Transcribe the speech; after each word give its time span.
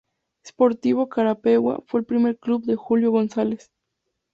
Sportivo 0.43 1.09
Carapeguá 1.09 1.77
fue 1.85 1.99
el 1.99 2.07
primer 2.07 2.39
club 2.39 2.65
de 2.65 2.75
Julio 2.75 3.11
González. 3.11 3.69